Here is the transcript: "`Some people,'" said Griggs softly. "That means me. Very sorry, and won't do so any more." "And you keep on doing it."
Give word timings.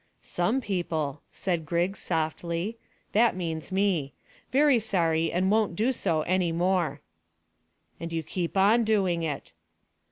"`Some 0.23 0.63
people,'" 0.63 1.21
said 1.29 1.63
Griggs 1.63 1.99
softly. 1.99 2.75
"That 3.11 3.35
means 3.35 3.71
me. 3.71 4.13
Very 4.51 4.79
sorry, 4.79 5.31
and 5.31 5.51
won't 5.51 5.75
do 5.75 5.91
so 5.93 6.23
any 6.23 6.51
more." 6.51 7.01
"And 7.99 8.11
you 8.11 8.23
keep 8.23 8.57
on 8.57 8.83
doing 8.83 9.21
it." 9.21 9.53